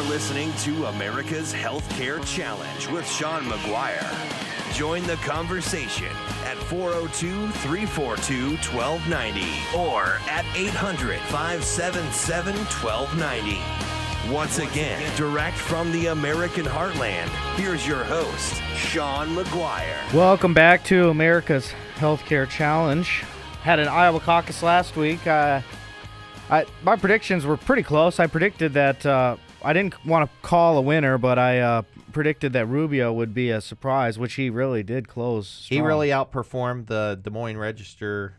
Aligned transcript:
are 0.00 0.08
listening 0.08 0.50
to 0.54 0.86
America's 0.86 1.52
Healthcare 1.52 2.24
Challenge 2.24 2.88
with 2.88 3.06
Sean 3.06 3.42
McGuire. 3.42 4.72
Join 4.72 5.02
the 5.02 5.16
conversation 5.16 6.08
at 6.46 6.56
402 6.56 7.48
342 7.48 8.56
1290 8.74 9.76
or 9.76 10.18
at 10.30 10.46
800 10.56 11.18
577 11.20 12.56
1290. 12.56 14.32
Once 14.32 14.58
again, 14.58 15.16
direct 15.16 15.56
from 15.56 15.92
the 15.92 16.06
American 16.06 16.64
heartland, 16.64 17.28
here's 17.56 17.86
your 17.86 18.04
host, 18.04 18.54
Sean 18.74 19.28
McGuire. 19.36 20.14
Welcome 20.14 20.54
back 20.54 20.82
to 20.84 21.10
America's 21.10 21.74
Healthcare 21.96 22.48
Challenge. 22.48 23.06
Had 23.62 23.78
an 23.78 23.88
Iowa 23.88 24.20
caucus 24.20 24.62
last 24.62 24.96
week. 24.96 25.26
Uh, 25.26 25.60
I, 26.48 26.64
my 26.84 26.96
predictions 26.96 27.44
were 27.44 27.58
pretty 27.58 27.82
close. 27.82 28.18
I 28.18 28.26
predicted 28.28 28.72
that 28.72 29.04
uh, 29.04 29.36
I 29.62 29.72
didn't 29.72 30.04
want 30.06 30.30
to 30.30 30.46
call 30.46 30.78
a 30.78 30.82
winner, 30.82 31.18
but 31.18 31.38
I 31.38 31.60
uh, 31.60 31.82
predicted 32.12 32.52
that 32.54 32.66
Rubio 32.66 33.12
would 33.12 33.34
be 33.34 33.50
a 33.50 33.60
surprise, 33.60 34.18
which 34.18 34.34
he 34.34 34.50
really 34.50 34.82
did 34.82 35.08
close. 35.08 35.66
He 35.68 35.80
really 35.80 36.08
outperformed 36.08 36.86
the 36.86 37.18
Des 37.22 37.30
Moines 37.30 37.56
Register 37.58 38.34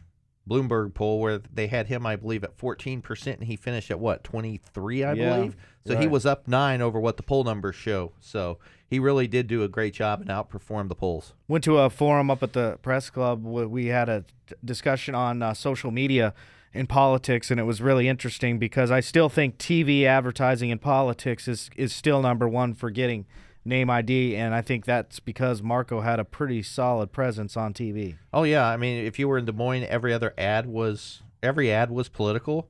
Bloomberg 0.50 0.94
poll, 0.94 1.20
where 1.20 1.38
they 1.38 1.68
had 1.68 1.88
him, 1.88 2.06
I 2.06 2.16
believe, 2.16 2.44
at 2.44 2.58
14%, 2.58 3.34
and 3.34 3.44
he 3.44 3.56
finished 3.56 3.92
at 3.92 4.00
what, 4.00 4.24
23, 4.24 5.04
I 5.04 5.14
Yeah, 5.14 5.36
believe? 5.36 5.56
So 5.86 5.98
he 5.98 6.08
was 6.08 6.26
up 6.26 6.48
nine 6.48 6.82
over 6.82 7.00
what 7.00 7.18
the 7.18 7.24
poll 7.24 7.44
numbers 7.44 7.76
show. 7.76 8.12
So 8.20 8.58
he 8.88 9.00
really 9.00 9.28
did 9.28 9.48
do 9.48 9.64
a 9.64 9.68
great 9.68 9.94
job 9.94 10.22
and 10.22 10.30
outperformed 10.30 10.90
the 10.90 10.96
polls. 10.96 11.34
went 11.48 11.64
to 11.64 11.78
a 11.80 11.90
forum 11.90 12.30
up 12.30 12.44
at 12.44 12.54
the 12.54 12.78
press 12.82 13.10
club. 13.10 13.44
where 13.44 13.68
We 13.68 13.88
had 13.88 14.10
a 14.10 14.26
discussion 14.64 15.16
on 15.16 15.42
uh, 15.42 15.54
social 15.54 15.92
media 15.92 16.34
in 16.74 16.88
politics, 16.88 17.52
and 17.52 17.60
it 17.60 17.64
was 17.64 17.82
really 17.82 18.08
interesting 18.08 18.58
because 18.58 18.92
I 18.92 19.00
still 19.02 19.30
think 19.30 19.58
TV 19.58 20.04
advertising 20.06 20.70
in 20.70 20.80
politics 20.80 21.48
is 21.48 21.70
is 21.76 21.94
still 21.94 22.22
number 22.22 22.48
one 22.48 22.74
for 22.74 22.90
getting 22.90 23.26
name 23.64 23.90
ID, 23.90 24.36
and 24.36 24.56
I 24.56 24.62
think 24.62 24.86
that's 24.86 25.20
because 25.20 25.62
Marco 25.62 26.02
had 26.02 26.20
a 26.20 26.26
pretty 26.26 26.64
solid 26.64 27.12
presence 27.12 27.56
on 27.56 27.74
TV. 27.74 28.18
Oh 28.34 28.44
yeah, 28.44 28.66
I 28.68 28.78
mean, 28.78 29.06
if 29.06 29.20
you 29.20 29.28
were 29.28 29.38
in 29.38 29.46
Des 29.46 29.52
Moines, 29.52 29.84
every 29.84 30.14
other 30.14 30.34
ad 30.38 30.66
was 30.66 31.22
every 31.44 31.72
ad 31.72 31.92
was 31.92 32.10
political, 32.10 32.70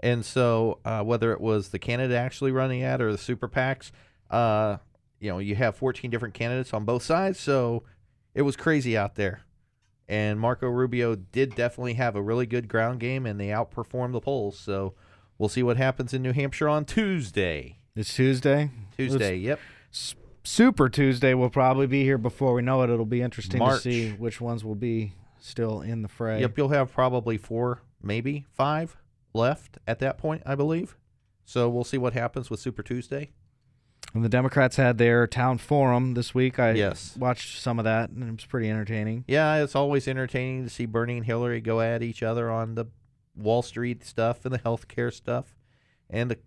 and 0.00 0.24
so 0.24 0.80
uh, 0.84 1.02
whether 1.02 1.32
it 1.32 1.40
was 1.40 1.68
the 1.68 1.78
candidate 1.78 2.16
actually 2.16 2.52
running 2.52 2.82
ad 2.82 3.00
or 3.00 3.12
the 3.12 3.18
super 3.18 3.48
PACs, 3.48 3.92
uh, 4.30 4.78
you 5.20 5.30
know, 5.30 5.38
you 5.38 5.54
have 5.54 5.76
14 5.76 6.10
different 6.10 6.34
candidates 6.34 6.74
on 6.74 6.84
both 6.84 7.02
sides, 7.02 7.38
so 7.38 7.84
it 8.34 8.42
was 8.42 8.56
crazy 8.56 8.96
out 8.96 9.14
there. 9.14 9.42
And 10.08 10.38
Marco 10.38 10.68
Rubio 10.68 11.16
did 11.16 11.54
definitely 11.56 11.94
have 11.94 12.14
a 12.14 12.22
really 12.22 12.46
good 12.46 12.68
ground 12.68 13.00
game, 13.00 13.26
and 13.26 13.40
they 13.40 13.48
outperformed 13.48 14.12
the 14.12 14.20
polls. 14.20 14.58
So 14.58 14.94
we'll 15.38 15.48
see 15.48 15.62
what 15.62 15.76
happens 15.76 16.14
in 16.14 16.22
New 16.22 16.32
Hampshire 16.32 16.68
on 16.68 16.84
Tuesday. 16.84 17.78
It's 17.96 18.14
Tuesday. 18.14 18.70
Tuesday, 18.96 19.36
yep. 19.36 19.58
Super 20.44 20.88
Tuesday 20.88 21.34
will 21.34 21.50
probably 21.50 21.86
be 21.86 22.04
here 22.04 22.18
before 22.18 22.54
we 22.54 22.62
know 22.62 22.82
it. 22.82 22.90
It'll 22.90 23.04
be 23.04 23.22
interesting 23.22 23.58
March. 23.58 23.82
to 23.82 23.90
see 23.90 24.10
which 24.12 24.40
ones 24.40 24.64
will 24.64 24.76
be 24.76 25.12
still 25.40 25.80
in 25.80 26.02
the 26.02 26.08
fray. 26.08 26.40
Yep, 26.40 26.58
you'll 26.58 26.68
have 26.68 26.92
probably 26.92 27.36
four, 27.36 27.82
maybe 28.02 28.46
five 28.52 28.96
left 29.34 29.78
at 29.86 29.98
that 30.00 30.18
point, 30.18 30.42
I 30.46 30.54
believe. 30.54 30.96
So 31.44 31.68
we'll 31.68 31.84
see 31.84 31.98
what 31.98 32.12
happens 32.12 32.50
with 32.50 32.60
Super 32.60 32.82
Tuesday. 32.82 33.30
And 34.14 34.24
the 34.24 34.28
Democrats 34.30 34.76
had 34.76 34.96
their 34.98 35.26
town 35.26 35.58
forum 35.58 36.14
this 36.14 36.34
week. 36.34 36.58
I 36.58 36.72
Yes. 36.72 37.14
watched 37.18 37.60
some 37.60 37.78
of 37.78 37.84
that, 37.84 38.08
and 38.10 38.24
it 38.24 38.32
was 38.32 38.44
pretty 38.46 38.70
entertaining. 38.70 39.24
Yeah, 39.28 39.62
it's 39.62 39.74
always 39.74 40.08
entertaining 40.08 40.64
to 40.64 40.70
see 40.70 40.86
Bernie 40.86 41.18
and 41.18 41.26
Hillary 41.26 41.60
go 41.60 41.80
at 41.82 42.02
each 42.02 42.22
other 42.22 42.50
on 42.50 42.76
the 42.76 42.86
Wall 43.36 43.60
Street 43.62 44.04
stuff 44.04 44.44
and 44.46 44.54
the 44.54 44.58
healthcare 44.58 45.12
stuff 45.12 45.54
and 46.08 46.30
the 46.30 46.38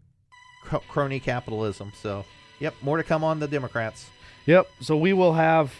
crony 0.88 1.20
capitalism. 1.20 1.92
So, 2.02 2.26
yep, 2.60 2.74
more 2.82 2.98
to 2.98 3.04
come 3.04 3.24
on 3.24 3.40
the 3.40 3.48
Democrats. 3.48 4.10
Yep. 4.48 4.68
So 4.82 4.98
we 4.98 5.14
will 5.14 5.34
have 5.34 5.74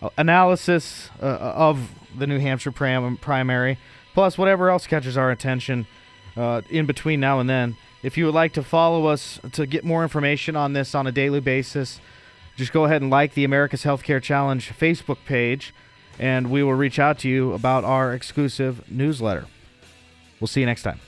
uh, 0.00 0.08
analysis 0.16 1.10
uh, 1.20 1.26
of 1.26 1.90
the 2.16 2.26
New 2.26 2.38
Hampshire 2.38 2.72
prim- 2.72 3.18
primary, 3.18 3.76
plus 4.14 4.38
whatever 4.38 4.70
else 4.70 4.86
catches 4.86 5.18
our 5.18 5.30
attention 5.30 5.86
uh, 6.34 6.62
in 6.70 6.86
between 6.86 7.20
now 7.20 7.40
and 7.40 7.50
then. 7.50 7.76
If 8.06 8.16
you 8.16 8.24
would 8.26 8.36
like 8.36 8.52
to 8.52 8.62
follow 8.62 9.06
us 9.06 9.40
to 9.50 9.66
get 9.66 9.82
more 9.82 10.04
information 10.04 10.54
on 10.54 10.74
this 10.74 10.94
on 10.94 11.08
a 11.08 11.10
daily 11.10 11.40
basis, 11.40 12.00
just 12.54 12.72
go 12.72 12.84
ahead 12.84 13.02
and 13.02 13.10
like 13.10 13.34
the 13.34 13.42
America's 13.42 13.82
Healthcare 13.82 14.22
Challenge 14.22 14.72
Facebook 14.78 15.18
page, 15.26 15.74
and 16.16 16.48
we 16.48 16.62
will 16.62 16.74
reach 16.74 17.00
out 17.00 17.18
to 17.18 17.28
you 17.28 17.52
about 17.52 17.82
our 17.82 18.14
exclusive 18.14 18.88
newsletter. 18.88 19.46
We'll 20.38 20.46
see 20.46 20.60
you 20.60 20.66
next 20.66 20.84
time. 20.84 21.00